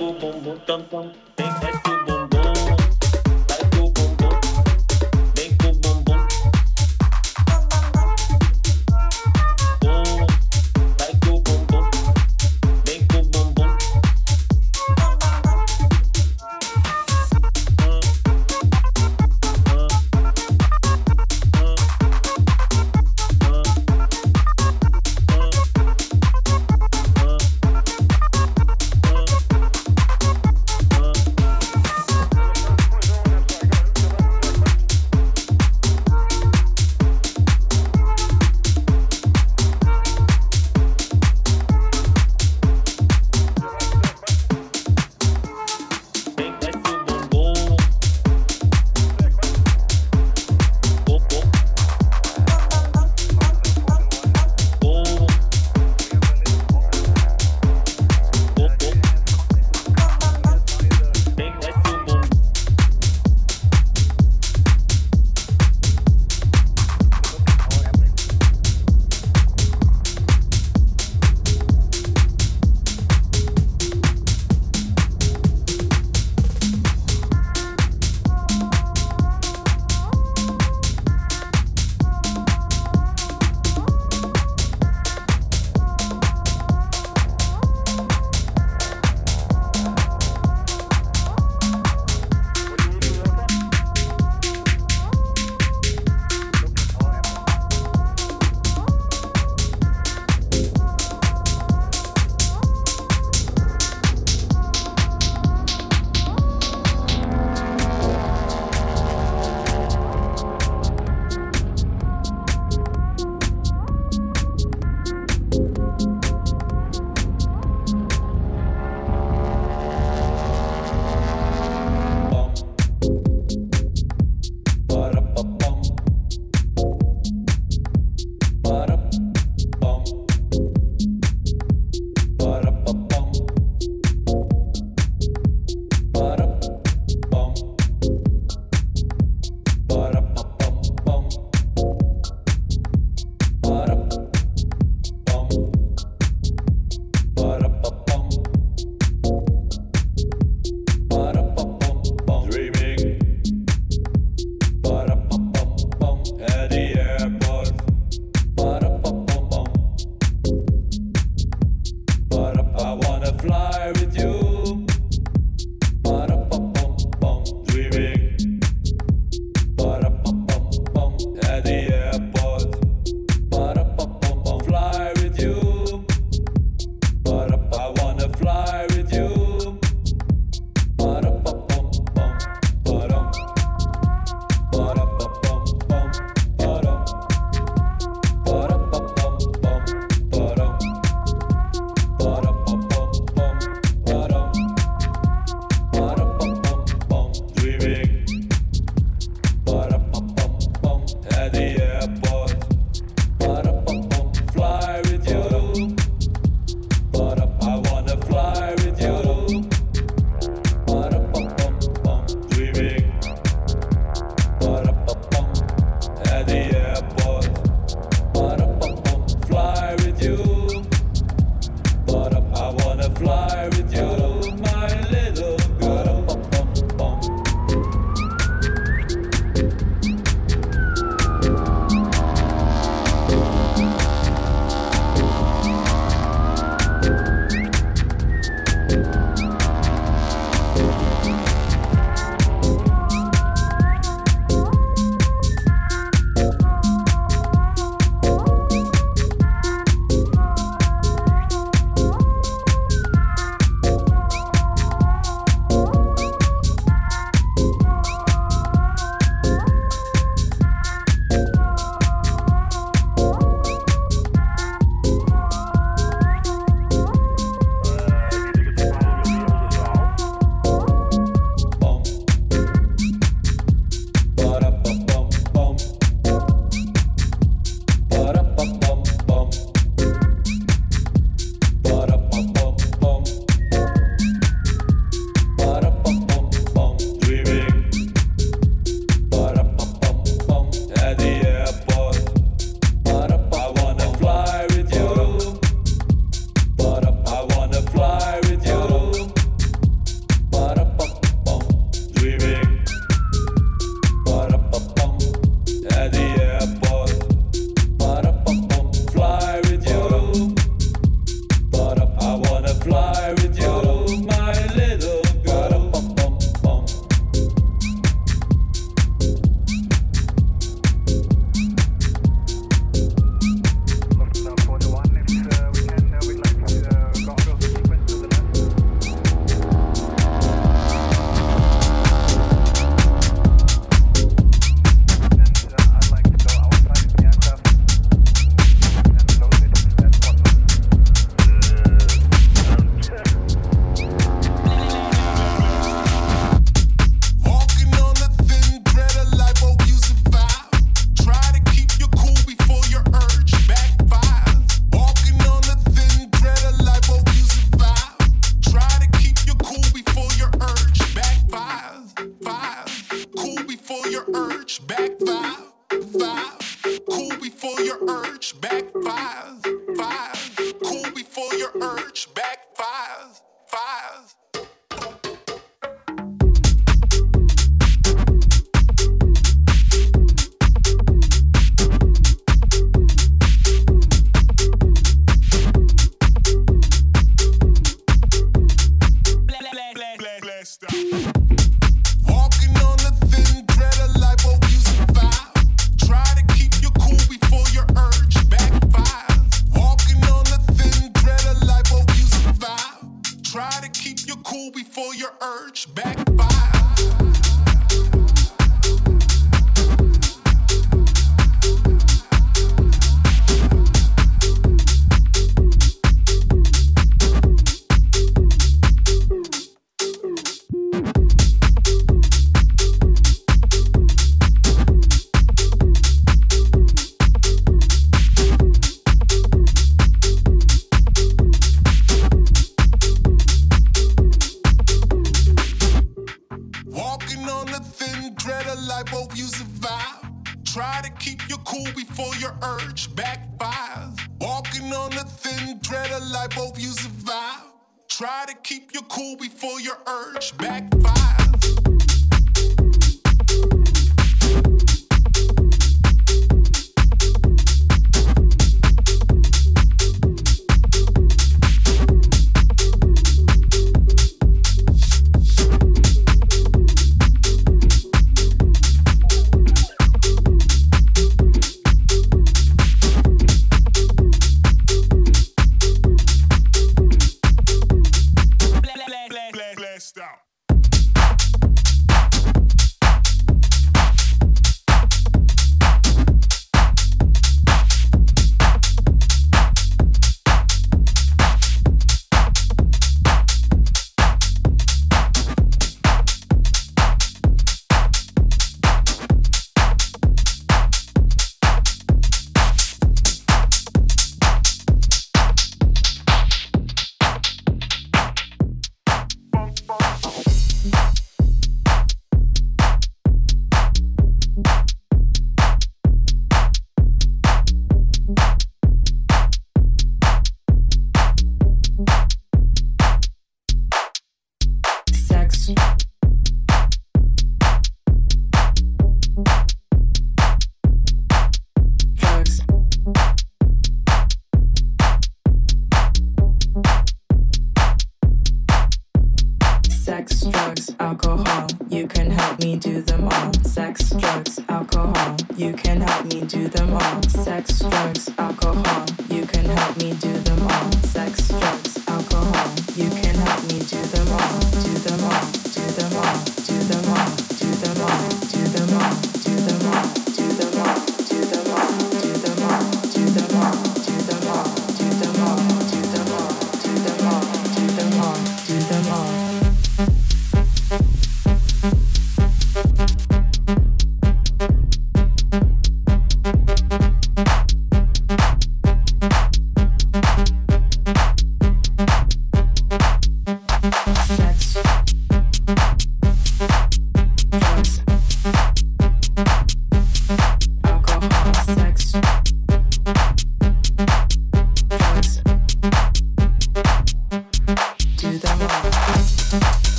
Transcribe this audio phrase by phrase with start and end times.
[0.00, 1.29] Bum bum bum bum bum.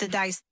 [0.00, 0.49] the dice.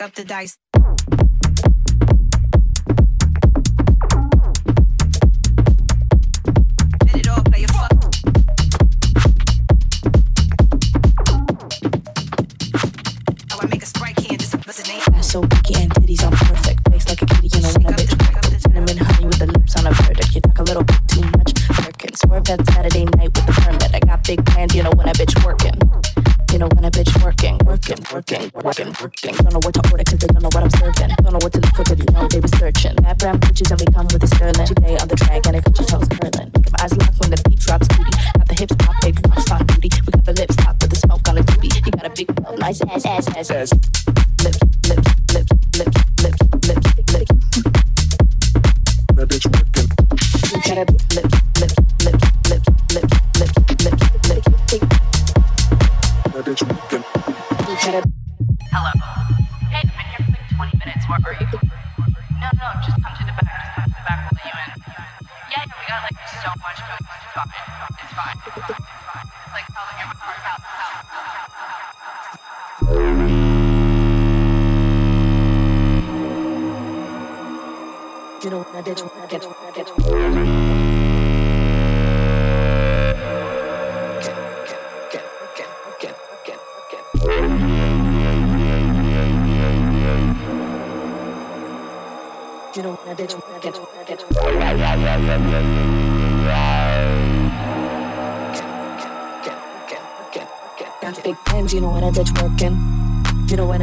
[0.00, 0.59] up the dice.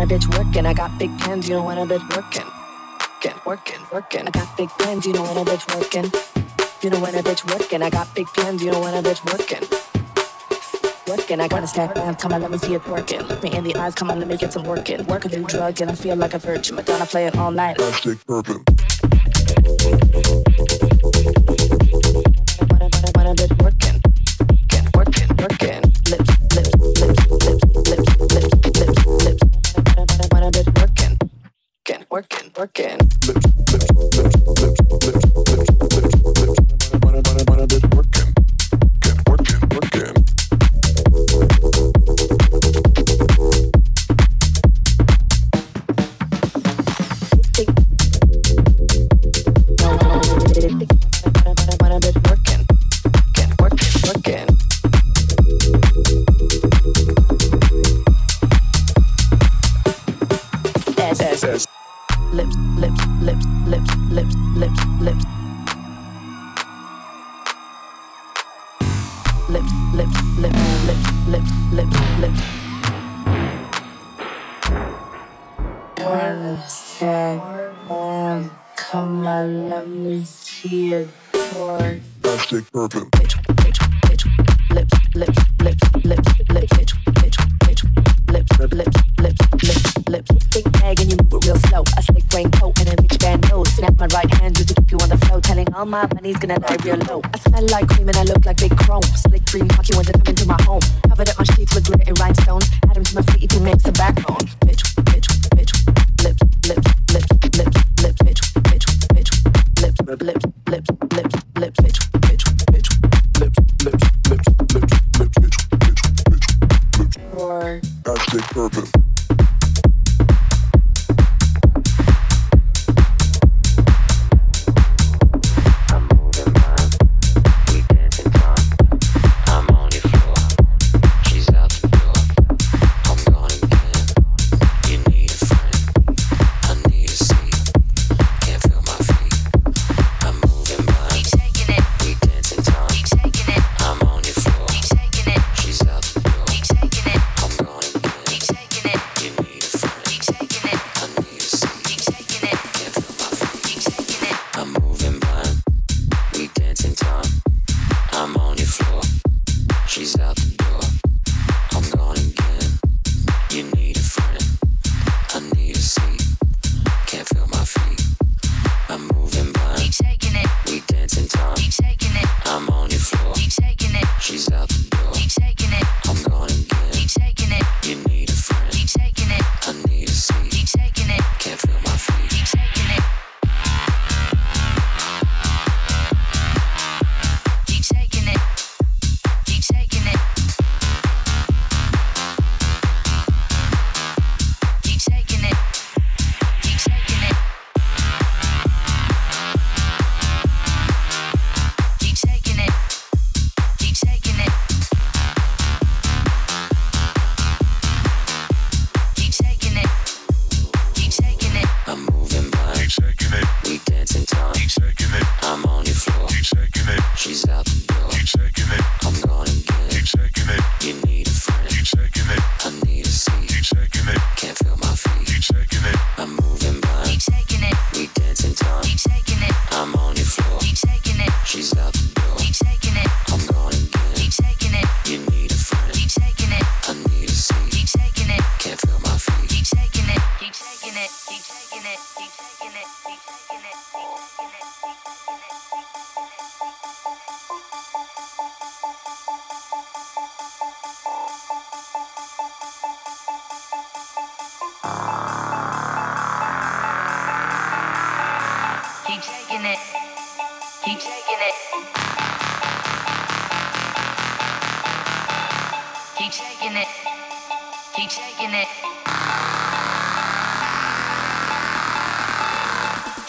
[0.08, 0.66] bitch working.
[0.66, 2.48] I got big plans, you know when a bitch working.
[3.24, 4.28] Working, working, working.
[4.28, 6.12] I got big plans, you know when a bitch working.
[6.82, 7.82] You know when a bitch working.
[7.82, 9.68] I got big plans, you know when a bitch working.
[11.08, 13.22] Working, I got a stack bands, come on, let me see it working.
[13.24, 15.06] Look me in the eyes, come on, let me get some working.
[15.06, 16.76] Working through drugs, and I feel like a virgin.
[16.76, 17.78] Madonna play it all night.
[17.78, 18.77] Plastic purpose.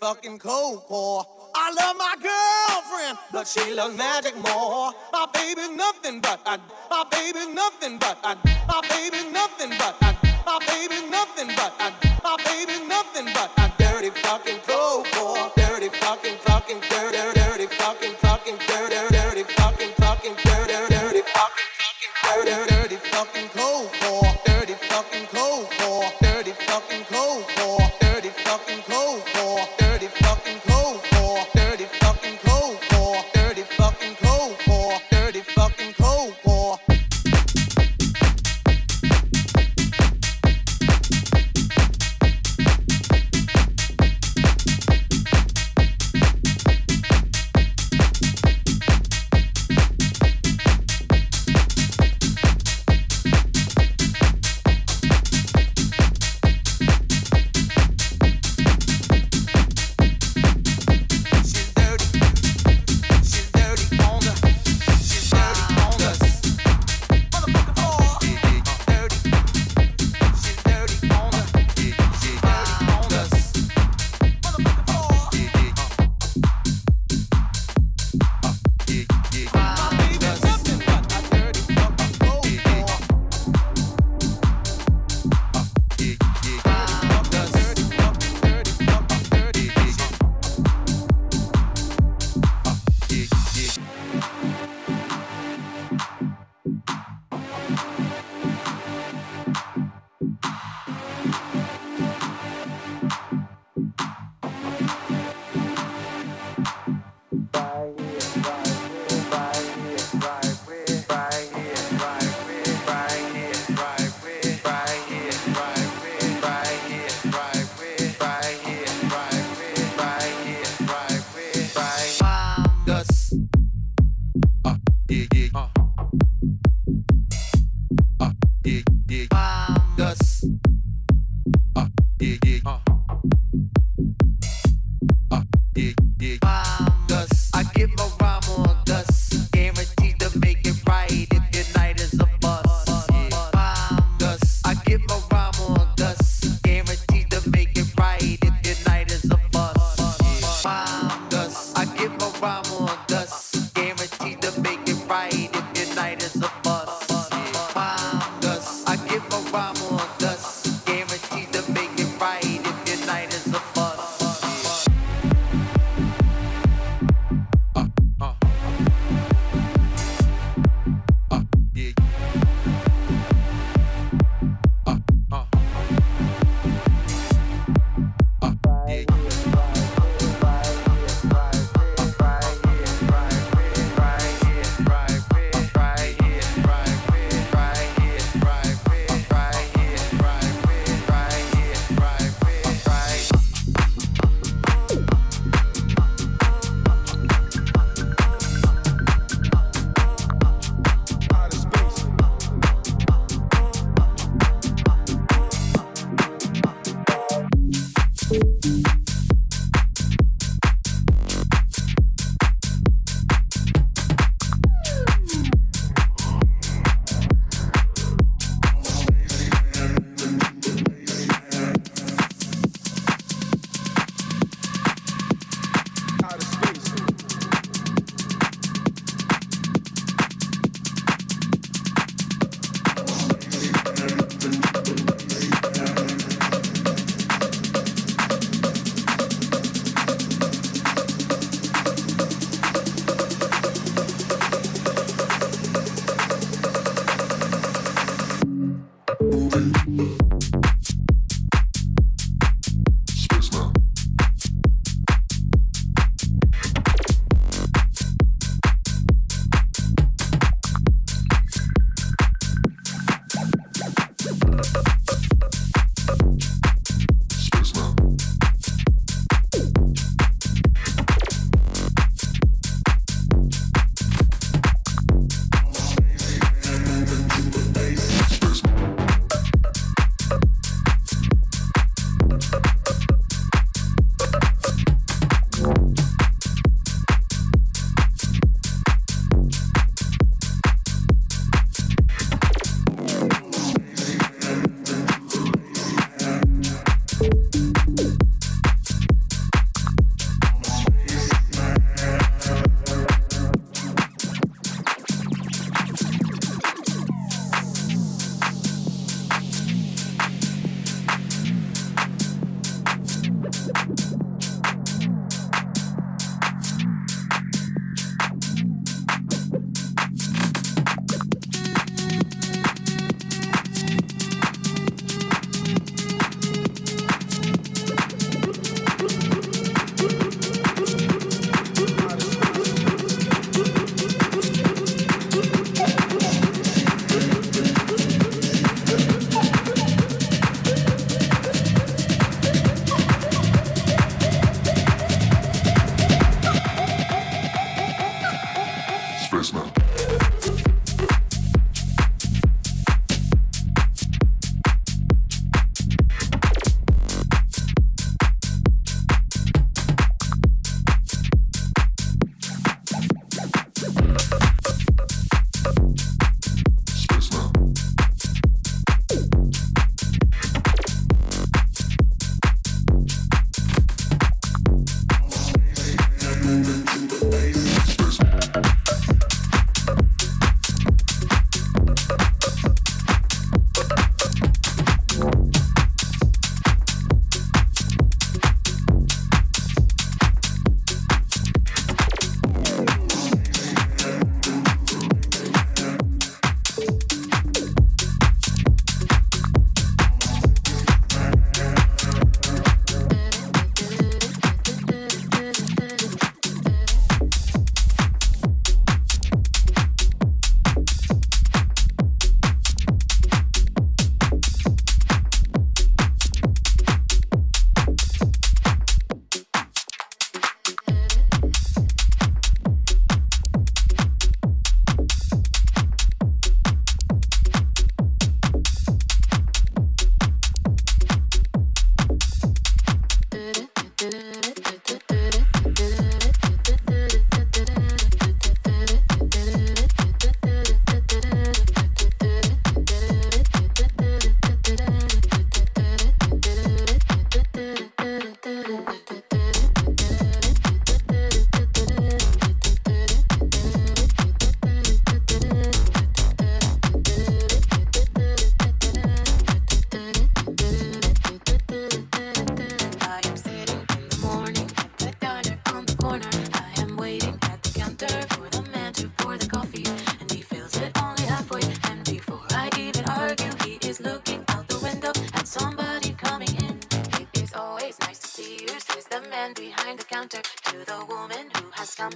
[0.00, 1.24] fucking cold core.
[1.54, 4.92] I love my girlfriend, but she loves magic more.
[5.12, 6.58] My baby's nothing but I,
[6.90, 8.34] my baby's nothing but I,
[8.68, 11.92] my baby's nothing but I, my baby's nothing but I,
[12.22, 15.06] my baby's nothing but a dirty fucking cold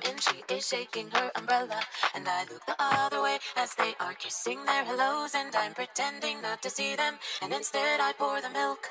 [0.08, 1.80] in, she is shaking her umbrella.
[2.14, 5.34] And I look the other way as they are kissing their hellos.
[5.34, 7.14] And I'm pretending not to see them.
[7.42, 8.90] And instead, I pour the milk.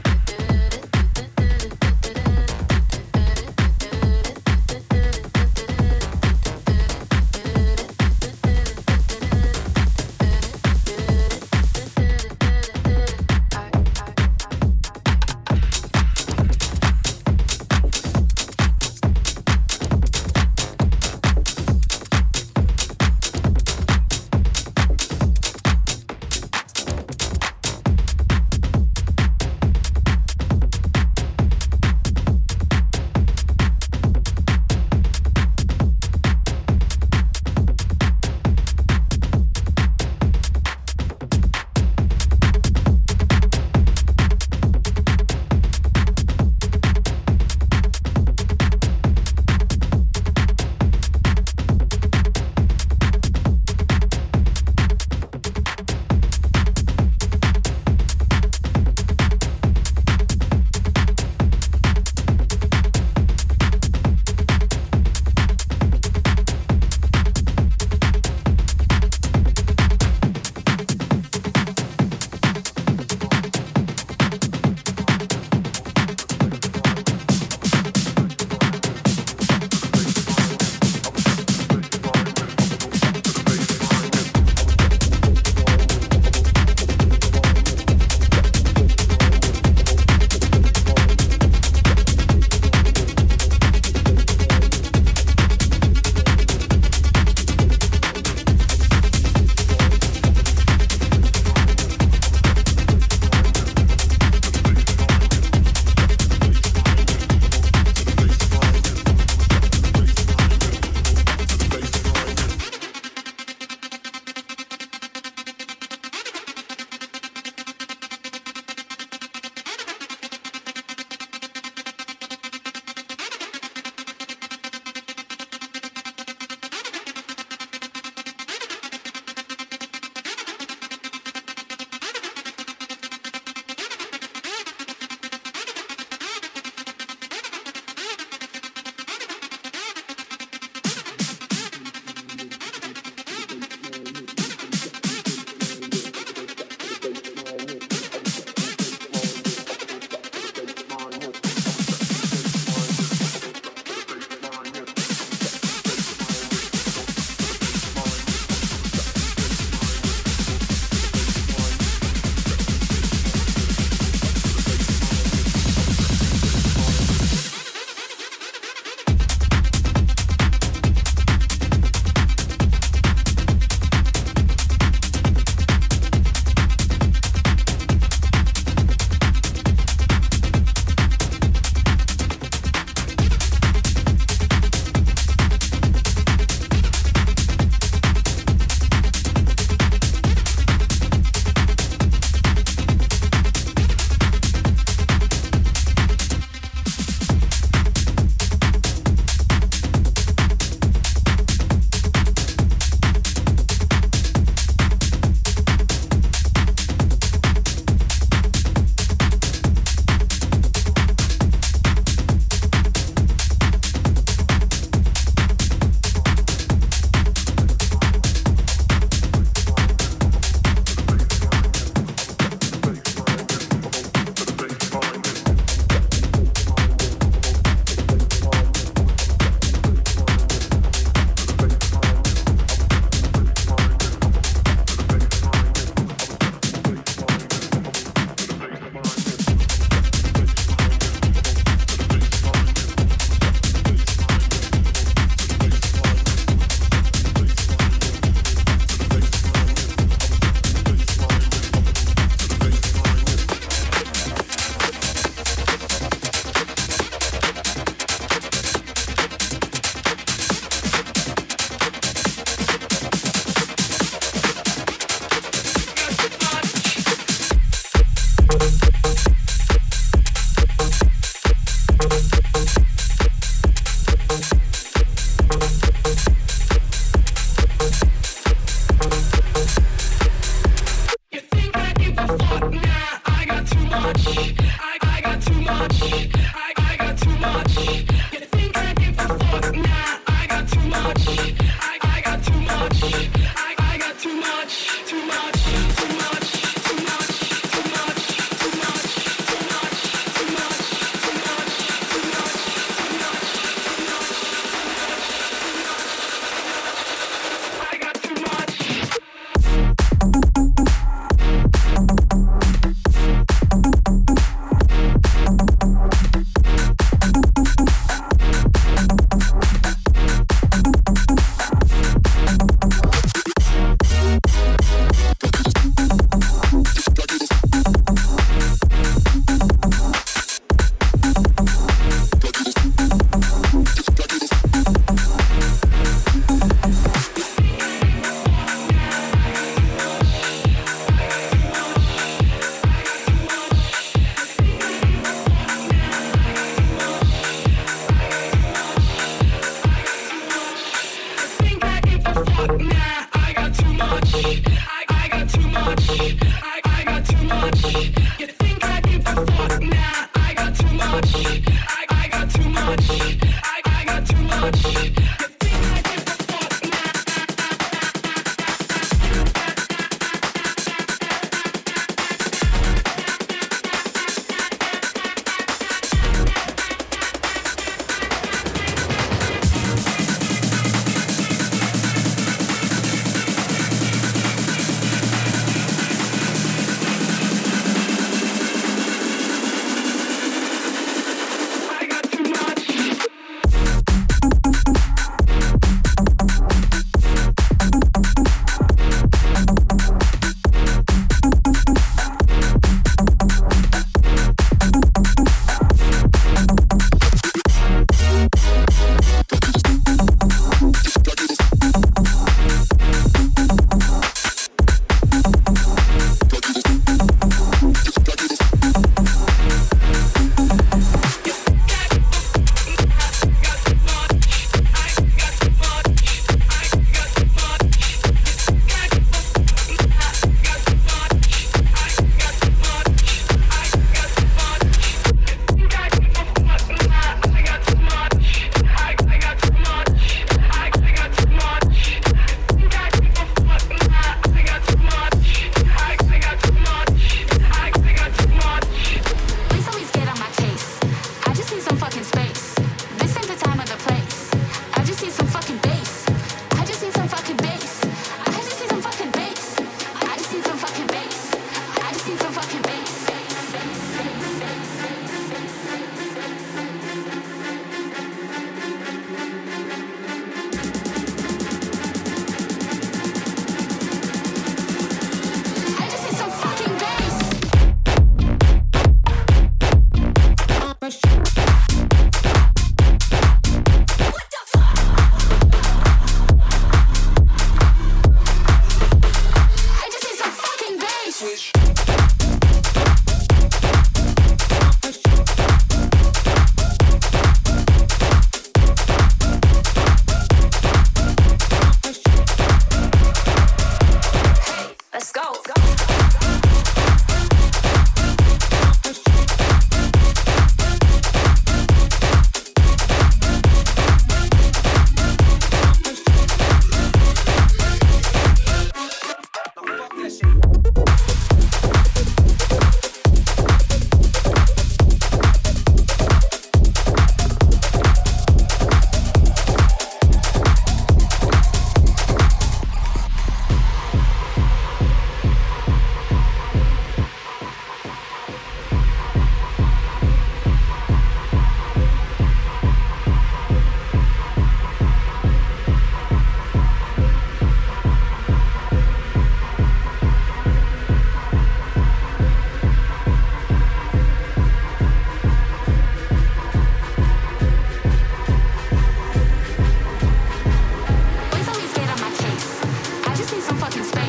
[563.71, 564.20] some fucking space.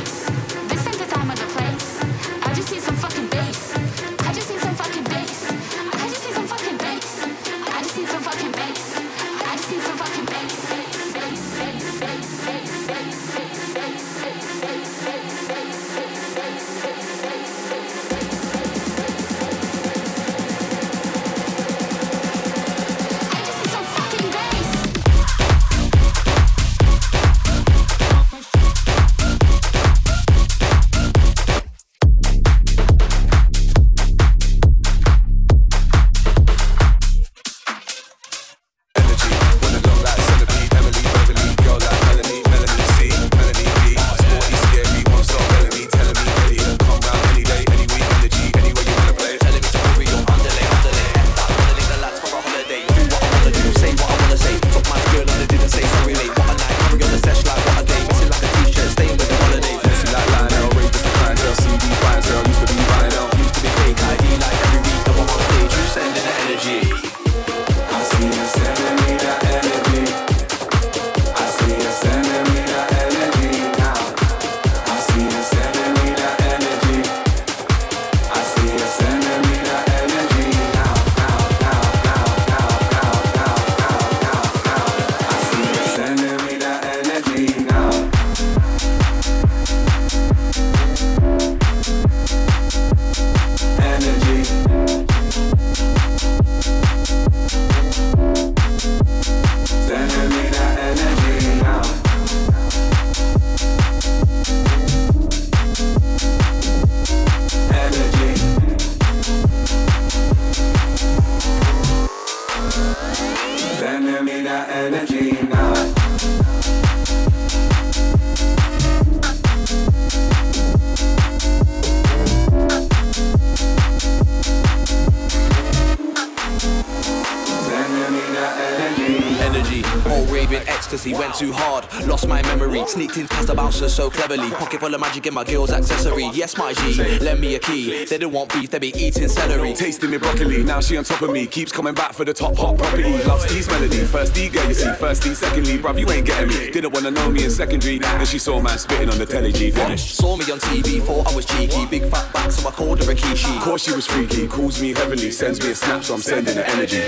[134.40, 136.30] Pocket full of magic in my girl's accessory.
[136.32, 138.04] Yes, my G, lend me a key.
[138.06, 139.74] They don't want beef, they be eating celery.
[139.74, 141.46] Tasting me broccoli, now she on top of me.
[141.46, 143.22] Keeps coming back for the top hot property.
[143.24, 144.00] Loves these melody.
[144.04, 144.92] First D, girl, you see.
[144.94, 146.70] First D, secondly, bruv, you ain't getting me.
[146.70, 147.98] Didn't wanna know me in secondary.
[147.98, 149.70] Then she saw man spitting on the telly, G.
[149.70, 150.14] Finish.
[150.14, 151.84] Saw me on TV, thought I was cheeky.
[151.86, 153.60] Big fat back, so I called her a kishi.
[153.60, 154.48] Course she was freaky.
[154.48, 157.02] Calls me heavily, sends me a snap, so I'm sending her energy.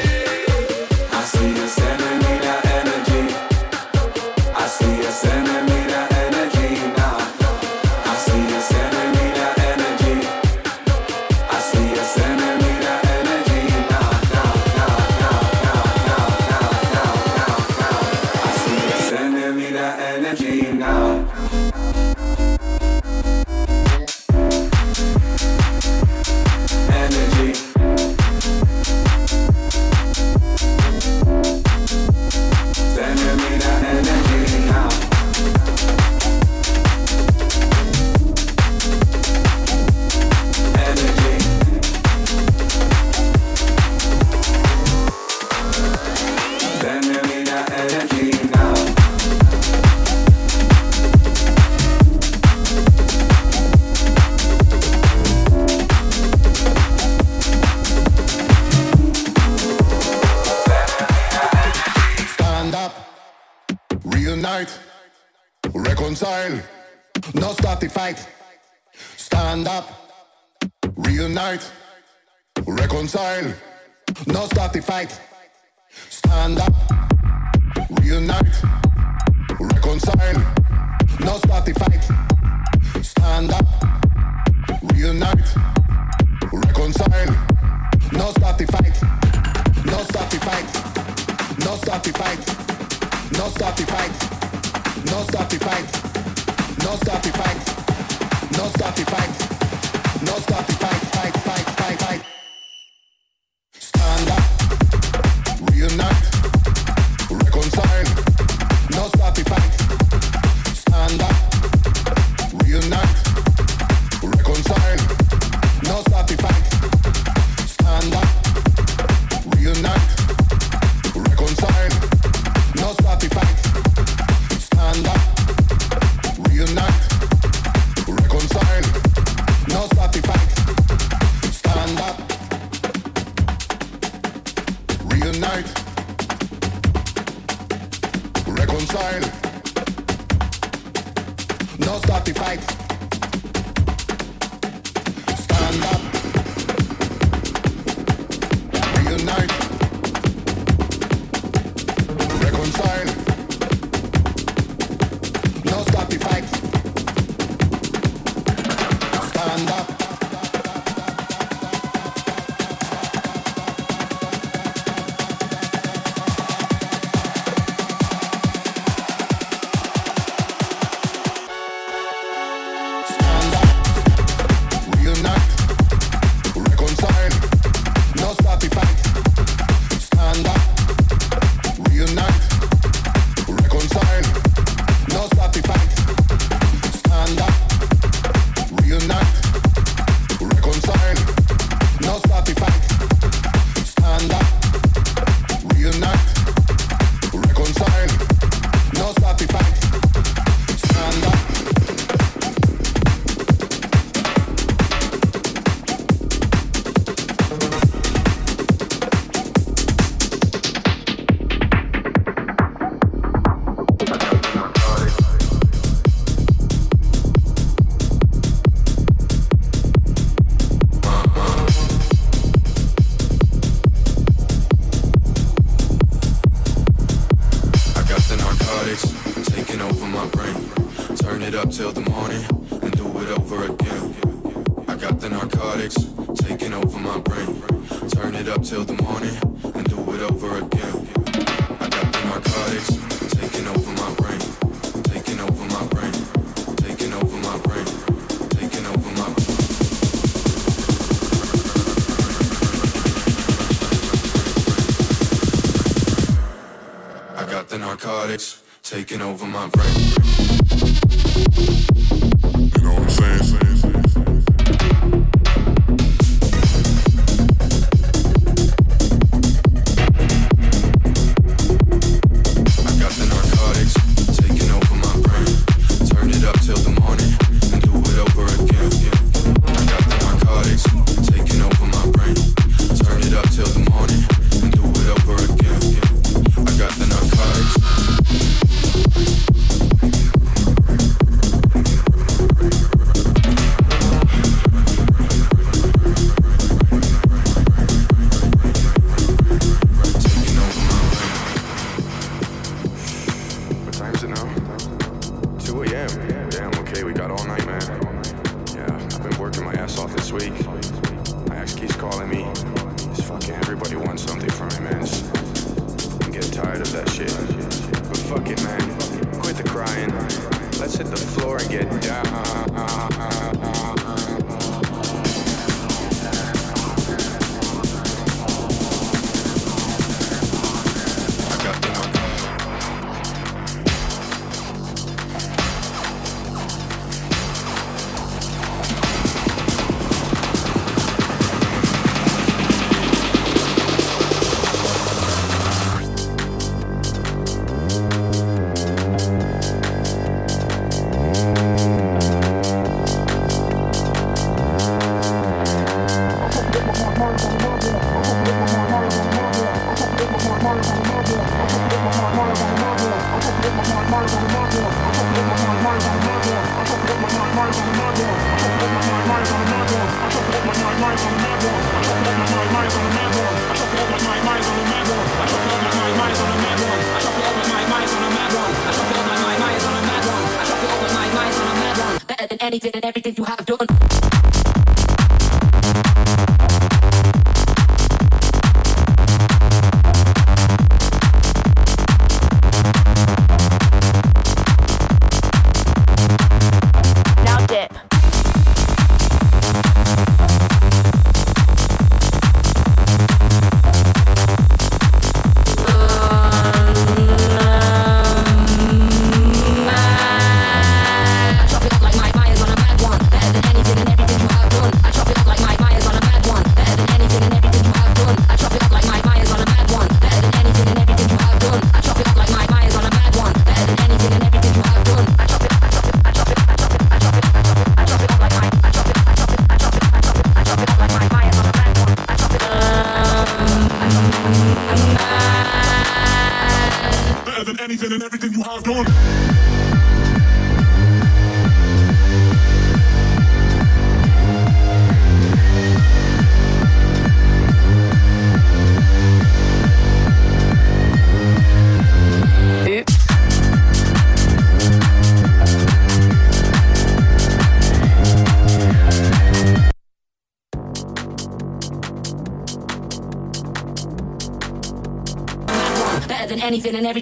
[1.12, 1.83] I see, I see.